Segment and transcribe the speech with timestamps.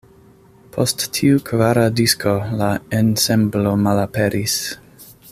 [0.75, 2.69] Post tiu kvara disko la
[3.01, 4.57] ensemblo malaperis.